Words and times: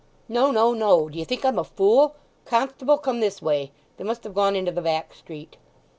"No, 0.27 0.49
no, 0.49 0.73
no—d'ye 0.73 1.23
think 1.25 1.45
I'm 1.45 1.59
a 1.59 1.63
fool? 1.63 2.15
Constable, 2.45 2.97
come 2.97 3.19
this 3.19 3.39
way. 3.39 3.71
They 3.97 4.03
must 4.03 4.23
have 4.23 4.33
gone 4.33 4.55
into 4.55 4.71
the 4.71 4.81
back 4.81 5.13
street." 5.13 5.57